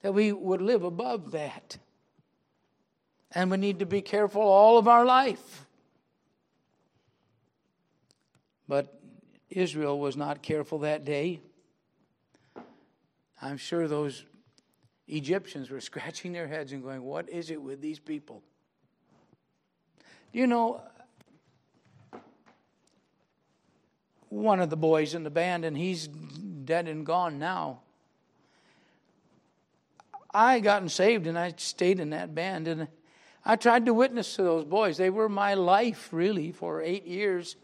[0.05, 1.79] that we would live above that.
[3.33, 5.65] And we need to be careful all of our life.
[8.69, 9.01] But
[9.49, 11.41] Israel was not careful that day.
[13.41, 14.27] I'm sure those
[15.09, 18.43] Egyptians were scratching their heads and going, What is it with these people?
[20.33, 20.83] You know,
[24.29, 27.81] one of the boys in the band, and he's dead and gone now.
[30.35, 32.89] I gotten saved and I stayed in that band and
[33.45, 34.97] I tried to witness to those boys.
[34.97, 37.55] They were my life really for eight years.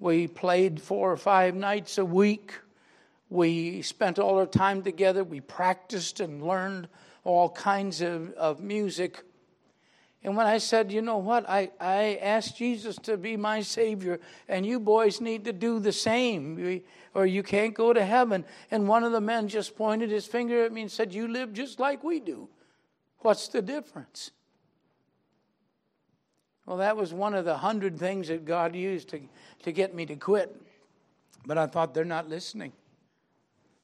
[0.00, 2.54] We played four or five nights a week.
[3.30, 5.22] We spent all our time together.
[5.24, 6.88] We practiced and learned
[7.24, 9.22] all kinds of, of music.
[10.24, 14.18] And when I said, you know what, I, I asked Jesus to be my Savior,
[14.48, 16.82] and you boys need to do the same,
[17.14, 18.44] or you can't go to heaven.
[18.70, 21.52] And one of the men just pointed his finger at me and said, You live
[21.52, 22.48] just like we do.
[23.20, 24.32] What's the difference?
[26.66, 29.20] Well, that was one of the hundred things that God used to,
[29.62, 30.54] to get me to quit.
[31.46, 32.72] But I thought they're not listening.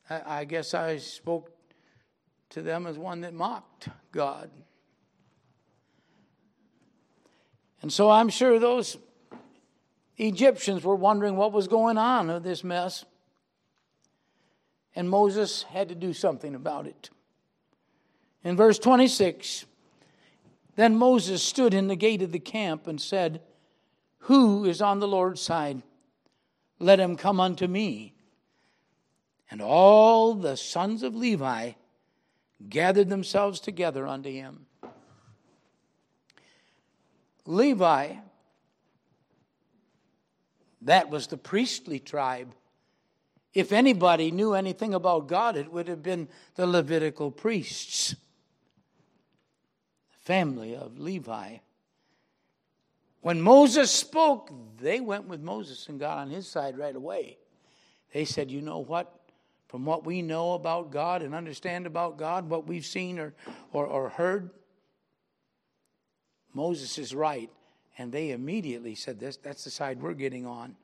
[0.09, 1.51] I, guess I spoke
[2.51, 4.51] to them as one that mocked God.
[7.81, 8.97] And so I'm sure those
[10.17, 13.05] Egyptians were wondering what was going on with this mess.
[14.95, 17.11] And Moses had to do something about it.
[18.45, 19.64] In verse 26,
[20.77, 23.40] then Moses stood in the gate of the camp and said,
[24.21, 25.83] Who is on the Lord's side?
[26.79, 28.13] Let him come unto me.
[29.50, 31.72] And all the sons of Levi
[32.68, 34.66] gathered themselves together unto him.
[37.46, 38.14] Levi,
[40.83, 42.54] that was the priestly tribe.
[43.52, 48.11] If anybody knew anything about God, it would have been the Levitical priests,
[50.11, 51.59] the family of Levi.
[53.20, 57.38] When Moses spoke, they went with Moses and got on his side right away.
[58.12, 59.23] They said, You know what?
[59.74, 63.34] From what we know about God and understand about God, what we've seen or,
[63.72, 64.50] or, or heard,
[66.52, 67.50] Moses is right.
[67.98, 70.76] And they immediately said, this, That's the side we're getting on.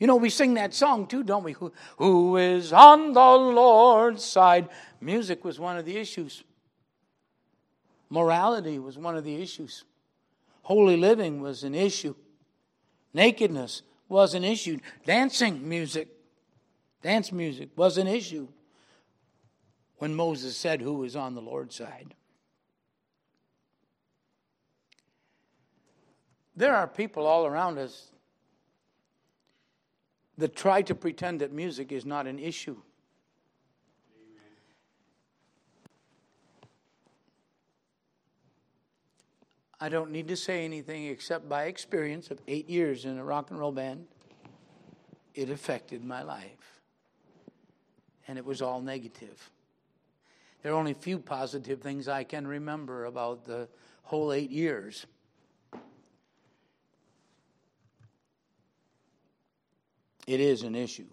[0.00, 1.52] You know, we sing that song too, don't we?
[1.52, 4.68] Who, who is on the Lord's side?
[5.00, 6.42] Music was one of the issues,
[8.10, 9.84] morality was one of the issues,
[10.62, 12.16] holy living was an issue,
[13.12, 16.08] nakedness was an issue, dancing music,
[17.04, 18.48] dance music was an issue
[19.98, 22.14] when Moses said, Who is on the Lord's side?
[26.56, 28.10] There are people all around us
[30.38, 32.76] that try to pretend that music is not an issue.
[39.78, 43.50] I don't need to say anything except by experience of eight years in a rock
[43.50, 44.06] and roll band,
[45.34, 46.73] it affected my life.
[48.26, 49.50] And it was all negative.
[50.62, 53.68] There are only a few positive things I can remember about the
[54.02, 55.06] whole eight years.
[60.26, 61.06] It is an issue.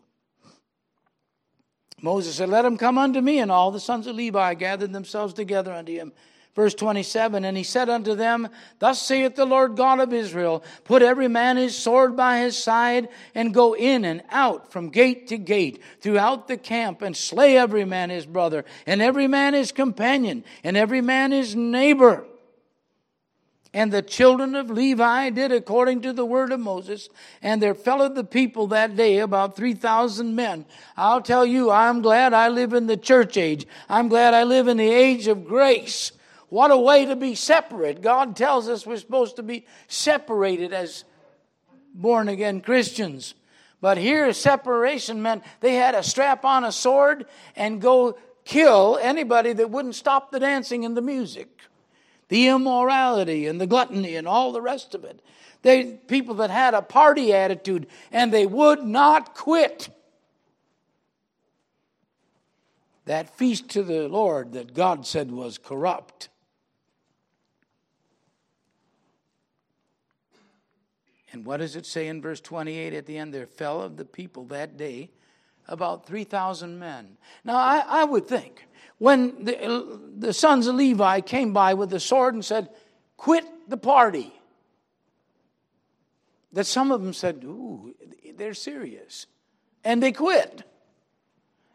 [2.01, 5.33] Moses said, Let him come unto me, and all the sons of Levi gathered themselves
[5.33, 6.13] together unto him.
[6.55, 11.01] Verse 27 And he said unto them, Thus saith the Lord God of Israel, Put
[11.01, 15.37] every man his sword by his side, and go in and out from gate to
[15.37, 20.43] gate throughout the camp, and slay every man his brother, and every man his companion,
[20.63, 22.25] and every man his neighbor.
[23.73, 27.07] And the children of Levi did according to the word of Moses,
[27.41, 30.65] and there fell of the people that day about 3,000 men.
[30.97, 33.65] I'll tell you, I'm glad I live in the church age.
[33.87, 36.11] I'm glad I live in the age of grace.
[36.51, 38.01] What a way to be separate.
[38.01, 41.05] God tells us we're supposed to be separated as
[41.93, 43.35] born again Christians.
[43.79, 49.53] But here, separation meant they had to strap on a sword and go kill anybody
[49.53, 51.61] that wouldn't stop the dancing and the music
[52.31, 55.21] the immorality and the gluttony and all the rest of it.
[55.63, 59.89] They people that had a party attitude and they would not quit.
[63.03, 66.29] That feast to the Lord that God said was corrupt.
[71.31, 73.33] And what does it say in verse 28 at the end?
[73.33, 75.09] There fell of the people that day
[75.67, 77.17] about 3,000 men.
[77.43, 78.67] Now, I, I would think
[78.97, 82.69] when the, uh, the sons of Levi came by with the sword and said,
[83.17, 84.33] Quit the party,
[86.51, 87.95] that some of them said, Ooh,
[88.35, 89.27] they're serious.
[89.83, 90.63] And they quit.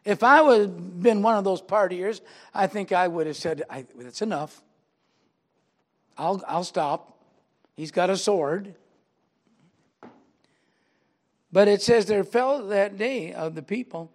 [0.05, 2.21] If I would have been one of those partiers,
[2.53, 3.63] I think I would have said,
[3.97, 4.61] That's enough.
[6.17, 7.17] I'll, I'll stop.
[7.75, 8.75] He's got a sword.
[11.57, 14.11] But it says there fell that day of the people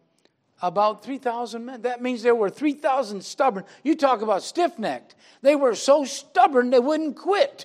[0.63, 1.83] about 3,000 men.
[1.83, 3.65] That means there were 3,000 stubborn.
[3.83, 5.17] You talk about stiff necked.
[5.41, 7.65] They were so stubborn they wouldn't quit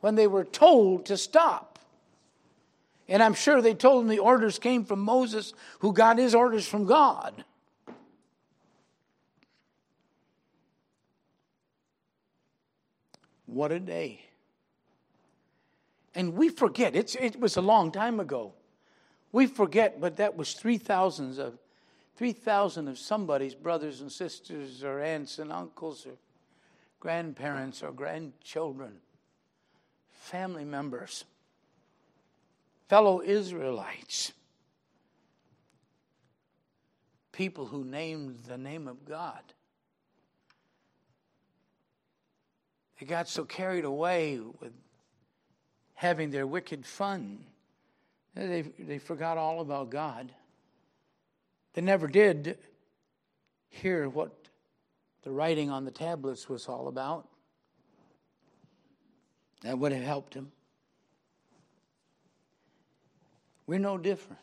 [0.00, 1.78] when they were told to stop.
[3.06, 6.66] And I'm sure they told them the orders came from Moses, who got his orders
[6.66, 7.44] from God.
[13.46, 14.31] What a day.
[16.14, 18.52] And we forget, it's, it was a long time ago.
[19.32, 21.58] We forget, but that was 3,000 of
[22.16, 26.12] 3,000 of somebody's brothers and sisters or aunts and uncles or
[27.00, 28.92] grandparents or grandchildren,
[30.10, 31.24] family members,
[32.88, 34.32] fellow Israelites,
[37.32, 39.42] people who named the name of God.
[43.00, 44.72] They got so carried away with
[46.02, 47.38] having their wicked fun,
[48.34, 50.32] they, they forgot all about God.
[51.74, 52.58] They never did
[53.68, 54.32] hear what
[55.22, 57.28] the writing on the tablets was all about.
[59.60, 60.50] That would have helped them.
[63.68, 64.40] We're no different.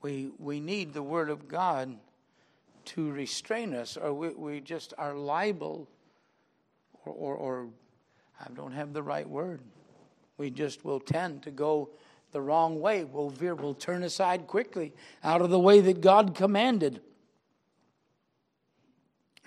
[0.00, 1.96] We, we need the Word of God
[2.84, 5.88] to restrain us, or we, we just are liable
[7.04, 7.66] or, or, or
[8.40, 9.60] I don't have the right word.
[10.38, 11.90] We just will tend to go
[12.32, 13.04] the wrong way.
[13.04, 17.00] We'll veer, we'll turn aside quickly out of the way that God commanded.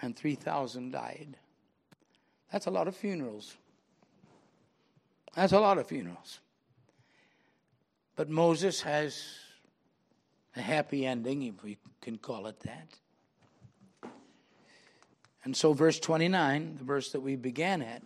[0.02, 1.38] And 3,000 died.
[2.52, 3.56] That's a lot of funerals.
[5.36, 6.40] That's a lot of funerals.
[8.16, 9.24] But Moses has
[10.56, 12.88] a happy ending, if we can call it that.
[15.44, 18.02] And so, verse 29, the verse that we began at,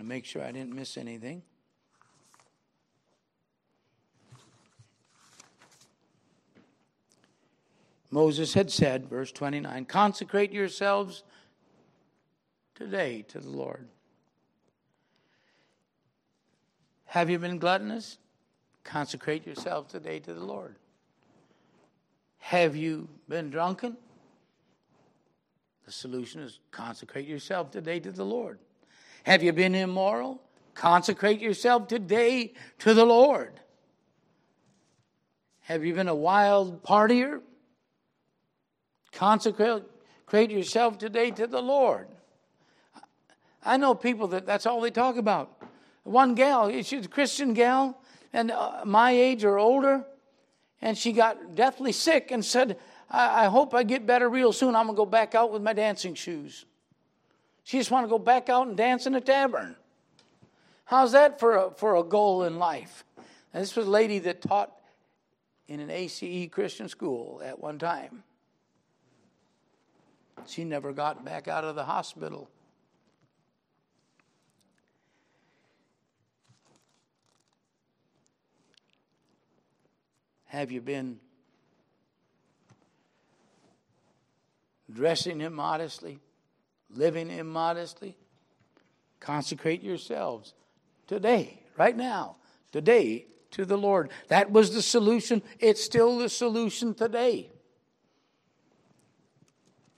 [0.00, 1.42] to make sure I didn't miss anything.
[8.10, 11.24] Moses had said, verse 29, consecrate yourselves
[12.74, 13.88] today to the Lord.
[17.06, 18.18] Have you been gluttonous?
[18.84, 20.76] Consecrate yourself today to the Lord.
[22.38, 23.96] Have you been drunken?
[25.84, 28.58] The solution is consecrate yourself today to the Lord.
[29.26, 30.40] Have you been immoral?
[30.74, 33.58] Consecrate yourself today to the Lord.
[35.62, 37.40] Have you been a wild partier?
[39.10, 39.82] Consecrate
[40.32, 42.06] yourself today to the Lord.
[43.64, 45.60] I know people that that's all they talk about.
[46.04, 48.00] One gal, she's a Christian gal,
[48.32, 50.04] and uh, my age or older,
[50.80, 52.78] and she got deathly sick and said,
[53.10, 54.76] I, I hope I get better real soon.
[54.76, 56.64] I'm going to go back out with my dancing shoes.
[57.66, 59.74] She just want to go back out and dance in a tavern.
[60.84, 63.02] How's that for a, for a goal in life?
[63.52, 64.72] And this was a lady that taught
[65.66, 68.22] in an ACE Christian school at one time.
[70.46, 72.48] She never got back out of the hospital.
[80.44, 81.18] Have you been
[84.88, 86.20] dressing immodestly,
[86.96, 88.16] living immodestly?
[89.20, 90.54] Consecrate yourselves
[91.06, 92.36] today, right now,
[92.72, 94.10] today to the Lord.
[94.28, 95.42] That was the solution.
[95.58, 97.50] It's still the solution today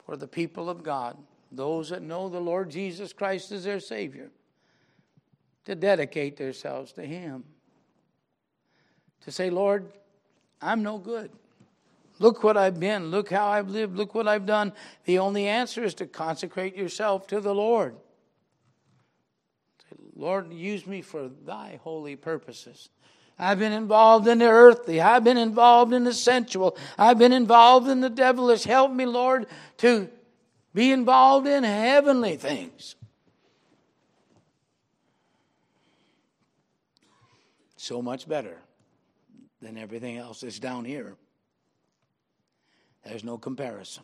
[0.05, 1.17] for the people of God,
[1.51, 4.31] those that know the Lord Jesus Christ as their Savior,
[5.65, 7.43] to dedicate themselves to Him.
[9.21, 9.91] To say, Lord,
[10.61, 11.29] I'm no good.
[12.19, 13.11] Look what I've been.
[13.11, 13.95] Look how I've lived.
[13.95, 14.73] Look what I've done.
[15.05, 17.95] The only answer is to consecrate yourself to the Lord.
[19.89, 22.89] Say, Lord, use me for thy holy purposes.
[23.41, 24.99] I've been involved in the earthly.
[24.99, 26.77] I've been involved in the sensual.
[26.97, 28.65] I've been involved in the devilish.
[28.65, 29.47] Help me, Lord,
[29.77, 30.09] to
[30.73, 32.95] be involved in heavenly things.
[37.77, 38.57] So much better
[39.61, 41.15] than everything else that's down here.
[43.09, 44.03] There's no comparison.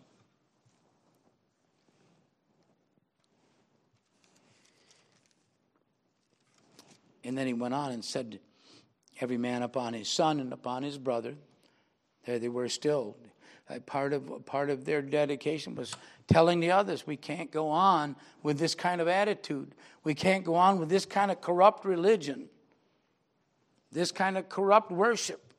[7.23, 8.39] And then he went on and said,
[9.21, 11.35] Every man upon his son and upon his brother.
[12.25, 13.15] There they were still.
[13.85, 15.95] Part of, part of their dedication was
[16.27, 19.73] telling the others we can't go on with this kind of attitude.
[20.03, 22.49] We can't go on with this kind of corrupt religion,
[23.91, 25.53] this kind of corrupt worship.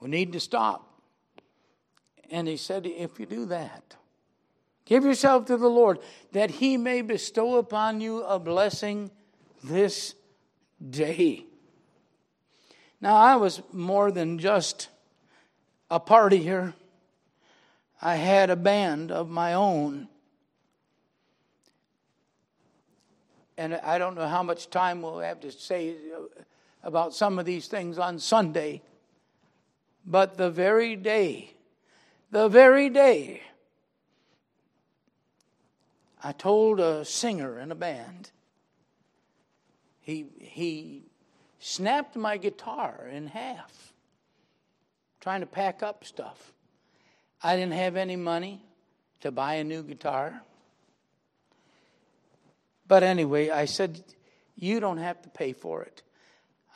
[0.00, 0.87] We need to stop.
[2.30, 3.96] And he said, If you do that,
[4.84, 5.98] give yourself to the Lord,
[6.32, 9.10] that he may bestow upon you a blessing
[9.62, 10.14] this
[10.90, 11.46] day.
[13.00, 14.88] Now, I was more than just
[15.90, 16.74] a partier,
[18.00, 20.08] I had a band of my own.
[23.56, 25.96] And I don't know how much time we'll have to say
[26.84, 28.82] about some of these things on Sunday.
[30.06, 31.54] But the very day,
[32.30, 33.42] the very day,
[36.22, 38.30] I told a singer in a band,
[40.00, 41.04] he, he
[41.58, 43.92] snapped my guitar in half,
[45.20, 46.52] trying to pack up stuff.
[47.42, 48.60] I didn't have any money
[49.20, 50.42] to buy a new guitar.
[52.86, 54.02] But anyway, I said,
[54.56, 56.02] You don't have to pay for it.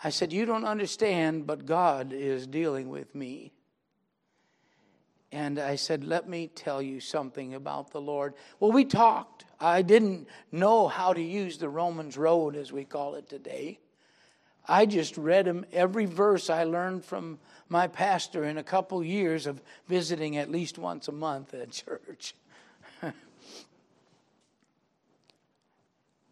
[0.04, 3.52] I said, You don't understand, but God is dealing with me.
[5.32, 8.34] And I said, Let me tell you something about the Lord.
[8.60, 9.46] Well, we talked.
[9.58, 13.78] I didn't know how to use the Romans Road, as we call it today.
[14.68, 19.46] I just read him every verse I learned from my pastor in a couple years
[19.46, 22.34] of visiting at least once a month at church.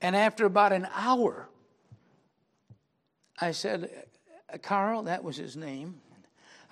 [0.01, 1.49] and after about an hour,
[3.41, 3.91] I said,
[4.63, 6.01] Carl, that was his name.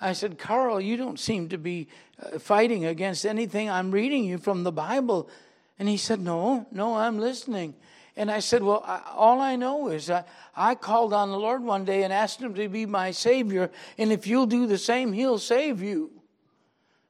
[0.01, 1.87] I said, Carl, you don't seem to be
[2.21, 5.29] uh, fighting against anything I'm reading you from the Bible.
[5.77, 7.73] And he said, No, no, I'm listening.
[8.15, 10.23] And I said, Well, I, all I know is I,
[10.55, 13.71] I called on the Lord one day and asked him to be my Savior.
[13.97, 16.11] And if you'll do the same, he'll save you.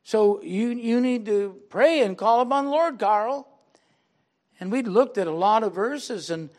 [0.03, 3.47] So you, you need to pray and call upon the Lord, Carl.
[4.59, 6.49] And we looked at a lot of verses and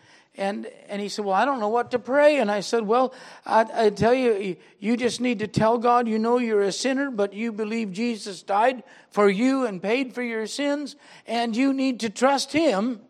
[0.40, 2.38] and, and he said, Well, I don't know what to pray.
[2.38, 3.12] And I said, Well,
[3.44, 7.10] I, I, tell you, you just need to tell God you know you're a sinner,
[7.10, 12.00] but you believe Jesus died for you and paid for your sins, and you need
[12.00, 13.00] to trust Him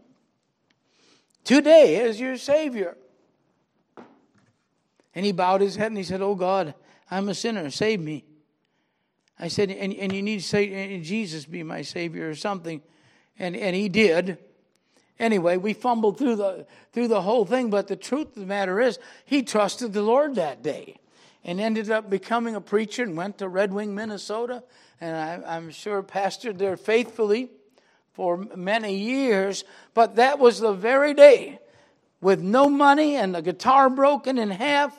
[1.45, 2.97] today as your Savior.
[5.15, 6.75] And he bowed his head and he said, Oh God,
[7.11, 8.25] I'm a sinner, save me.
[9.39, 12.83] I said, And, and you need to say, Jesus be my Savior or something.
[13.39, 14.39] And, and he did.
[15.21, 18.81] Anyway, we fumbled through the, through the whole thing, but the truth of the matter
[18.81, 20.97] is, he trusted the Lord that day
[21.45, 24.65] and ended up becoming a preacher and went to Red Wing, Minnesota.
[24.99, 27.51] And I, I'm sure pastored there faithfully
[28.15, 31.59] for many years, but that was the very day
[32.23, 34.97] with no money and the guitar broken in half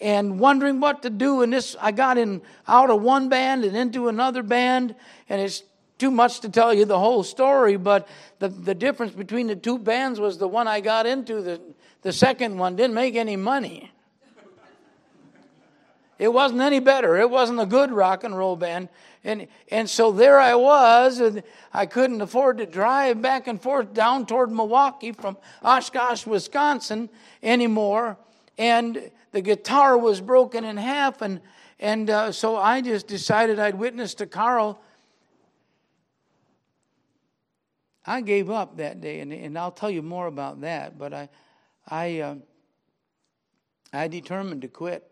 [0.00, 1.42] and wondering what to do.
[1.42, 4.94] And this I got in out of one band and into another band.
[5.28, 5.62] And it's
[5.98, 9.78] too much to tell you the whole story but the, the difference between the two
[9.78, 11.60] bands was the one I got into the,
[12.02, 13.90] the second one didn't make any money
[16.18, 18.88] it wasn't any better it wasn't a good rock and roll band
[19.24, 21.42] and, and so there I was, and
[21.72, 27.10] I couldn't afford to drive back and forth down toward Milwaukee from Oshkosh, Wisconsin
[27.42, 28.16] anymore.
[28.56, 31.40] And the guitar was broken in half, and,
[31.78, 34.80] and uh, so I just decided I'd witness to Carl.
[38.08, 41.28] I gave up that day, and, and I'll tell you more about that, but I,
[41.88, 42.34] I, uh,
[43.92, 45.04] I determined to quit.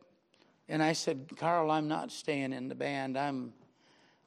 [0.68, 3.16] And I said, Carl, I'm not staying in the band.
[3.16, 3.52] I'm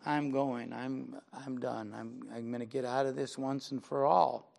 [0.06, 0.72] I'm going.
[0.72, 1.94] I'm, I'm done.
[1.98, 4.52] I'm, I'm going to get out of this once and for all.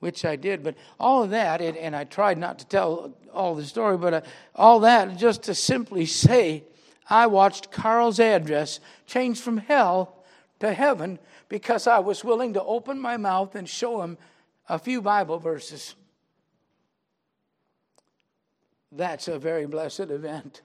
[0.00, 0.62] Which I did.
[0.62, 4.20] But all of that, and, I tried not to tell all the story, but uh,
[4.54, 6.64] all that just to simply say,
[7.08, 10.19] I watched Carl's address change from hell
[10.60, 14.16] to heaven because I was willing to open my mouth and show him
[14.68, 15.94] a few Bible verses.
[18.92, 20.62] That's a very blessed event.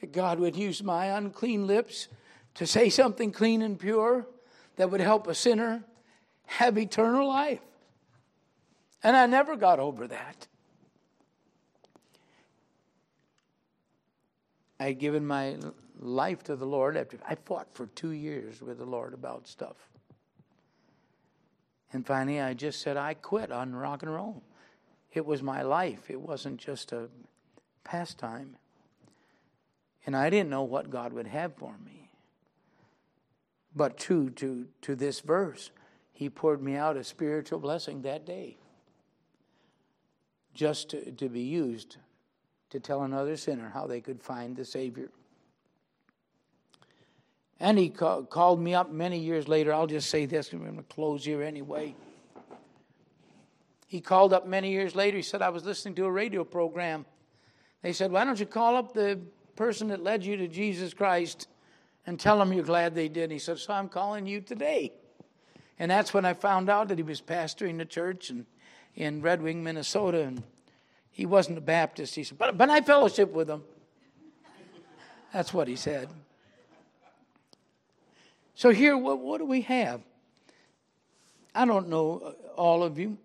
[0.00, 2.08] That God would use my unclean lips
[2.54, 4.26] to say something clean and pure
[4.76, 5.84] that would help a sinner
[6.46, 7.60] have eternal life.
[9.02, 10.46] And I never got over that.
[14.78, 15.56] I had given my
[16.00, 19.76] life to the Lord after I fought for two years with the Lord about stuff.
[21.92, 24.42] And finally, I just said, I quit on rock and roll.
[25.12, 27.08] It was my life, it wasn't just a
[27.84, 28.56] pastime.
[30.06, 32.10] And I didn't know what God would have for me.
[33.74, 35.70] But true to, to this verse,
[36.12, 38.56] he poured me out a spiritual blessing that day
[40.54, 41.96] just to, to be used
[42.70, 45.10] to tell another sinner how they could find the Savior.
[47.60, 49.72] And he ca- called me up many years later.
[49.72, 51.94] I'll just say this, I'm going to close here anyway.
[53.86, 55.18] He called up many years later.
[55.18, 57.04] He said, I was listening to a radio program.
[57.82, 59.20] They said, Why don't you call up the
[59.56, 61.48] person that led you to Jesus Christ
[62.06, 63.24] and tell them you're glad they did.
[63.24, 64.92] And he said, So I'm calling you today.
[65.78, 68.46] And that's when I found out that he was pastoring the church in,
[68.94, 70.22] in Red Wing, Minnesota.
[70.22, 70.42] And
[71.10, 72.14] he wasn't a Baptist.
[72.14, 73.62] He said, But, but I fellowship with him.
[75.32, 76.08] That's what he said.
[78.54, 80.02] So here, what, what do we have?
[81.54, 83.18] I don't know uh, all of you.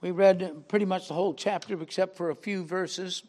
[0.00, 3.22] We read pretty much the whole chapter except for a few verses.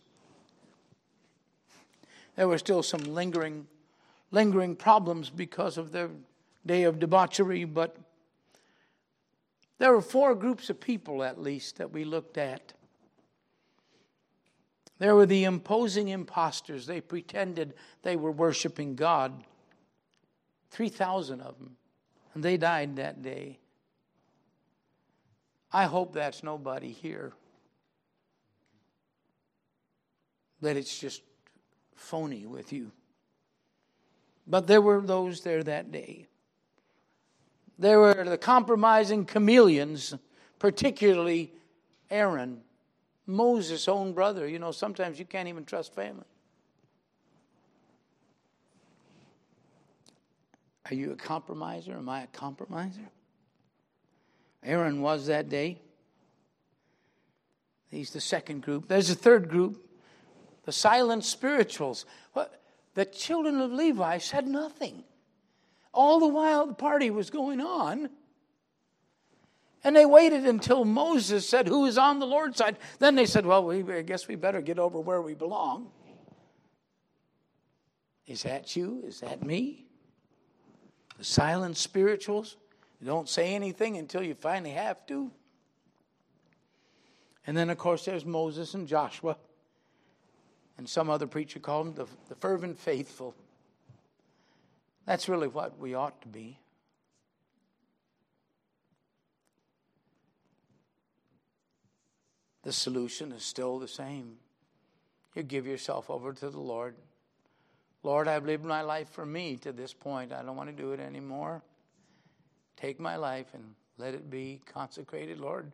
[2.35, 3.67] There were still some lingering,
[4.31, 6.09] lingering problems because of their
[6.65, 7.97] day of debauchery, but
[9.79, 12.73] there were four groups of people at least that we looked at.
[14.99, 16.85] There were the imposing impostors.
[16.85, 19.45] They pretended they were worshiping God.
[20.71, 21.75] 3,000 of them.
[22.33, 23.59] And they died that day.
[25.71, 27.33] I hope that's nobody here.
[30.61, 31.21] That it's just
[31.95, 32.91] phony with you.
[34.47, 36.27] But there were those there that day.
[37.77, 40.15] There were the compromising chameleons,
[40.57, 41.53] particularly
[42.09, 42.61] Aaron,
[43.25, 44.47] Moses' own brother.
[44.47, 46.25] You know, sometimes you can't even trust family.
[50.89, 51.93] Are you a compromiser?
[51.93, 53.09] Am I a compromiser?
[54.63, 55.79] Aaron was that day.
[57.89, 58.87] He's the second group.
[58.87, 59.87] There's a third group,
[60.65, 62.05] the silent spirituals.
[62.95, 65.03] The children of Levi said nothing.
[65.93, 68.09] All the while the party was going on.
[69.83, 72.77] And they waited until Moses said, Who is on the Lord's side?
[72.99, 75.89] Then they said, Well, we, I guess we better get over where we belong.
[78.27, 79.03] Is that you?
[79.07, 79.88] Is that me?
[81.19, 82.55] The silent spirituals?
[83.01, 85.29] You don't say anything until you finally have to.
[87.45, 89.35] And then, of course, there's Moses and Joshua.
[90.77, 93.35] And some other preacher called them the, the fervent faithful.
[95.05, 96.57] That's really what we ought to be.
[102.63, 104.37] The solution is still the same.
[105.35, 106.95] You give yourself over to the Lord.
[108.03, 110.31] Lord, I've lived my life for me to this point.
[110.31, 111.61] I don't want to do it anymore.
[112.77, 113.63] Take my life and
[113.97, 115.71] let it be consecrated, Lord,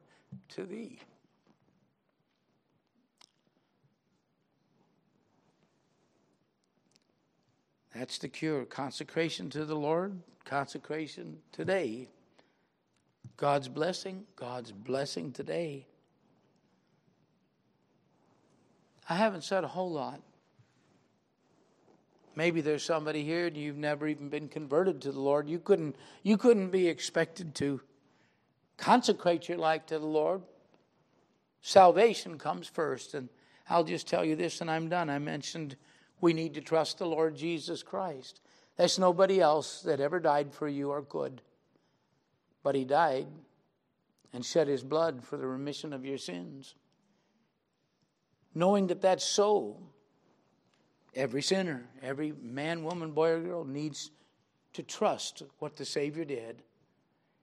[0.49, 0.99] to Thee.
[7.93, 8.65] That's the cure.
[8.65, 12.09] Consecration to the Lord, consecration today.
[13.37, 15.85] God's blessing, God's blessing today.
[19.07, 20.21] I haven't said a whole lot.
[22.35, 25.49] Maybe there's somebody here and you've never even been converted to the Lord.
[25.49, 27.81] You couldn't, you couldn't be expected to
[28.77, 30.41] consecrate your life to the Lord.
[31.61, 33.13] Salvation comes first.
[33.13, 33.29] And
[33.69, 35.09] I'll just tell you this and I'm done.
[35.09, 35.77] I mentioned
[36.19, 38.41] we need to trust the Lord Jesus Christ.
[38.77, 41.41] There's nobody else that ever died for you or could.
[42.63, 43.27] But he died
[44.33, 46.75] and shed his blood for the remission of your sins.
[48.53, 49.77] Knowing that that's so,
[51.15, 54.11] Every sinner, every man, woman, boy, or girl needs
[54.73, 56.61] to trust what the Savior did.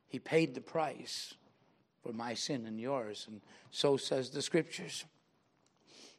[0.08, 1.34] He paid the price
[2.02, 5.06] for my sin and yours, and so says the Scriptures.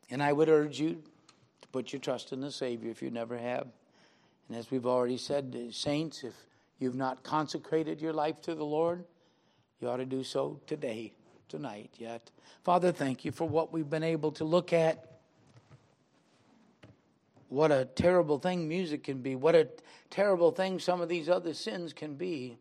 [0.09, 1.03] And I would urge you
[1.61, 3.67] to put your trust in the Savior if you never have.
[4.47, 6.33] And as we've already said, saints, if
[6.79, 9.03] you've not consecrated your life to the Lord,
[9.79, 11.13] you ought to do so today,
[11.49, 12.31] tonight, yet.
[12.63, 15.12] Father, thank you for what we've been able to look at
[17.53, 19.67] what a terrible thing music can be, what a
[20.09, 22.57] terrible thing some of these other sins can be.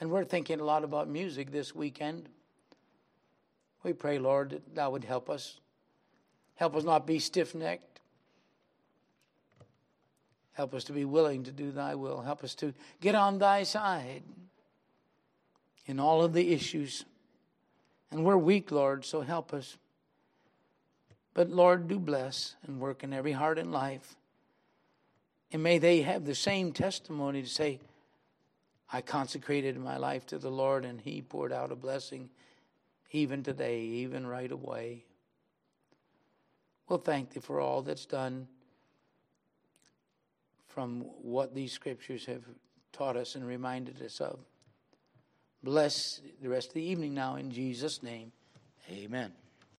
[0.00, 2.28] And we're thinking a lot about music this weekend.
[3.84, 5.60] We pray, Lord, that Thou would help us.
[6.56, 8.00] Help us not be stiff necked.
[10.54, 12.20] Help us to be willing to do Thy will.
[12.20, 14.24] Help us to get on Thy side
[15.86, 17.04] in all of the issues.
[18.10, 19.76] And we're weak, Lord, so help us.
[21.34, 24.16] But Lord, do bless and work in every heart and life.
[25.50, 27.80] And may they have the same testimony to say,
[28.92, 32.28] I consecrated my life to the Lord and He poured out a blessing
[33.10, 35.04] even today, even right away.
[36.88, 38.48] Well, thank Thee for all that's done
[40.68, 42.42] from what these scriptures have
[42.92, 44.38] taught us and reminded us of.
[45.62, 48.32] Bless the rest of the evening now in Jesus' name.
[48.90, 49.32] Amen.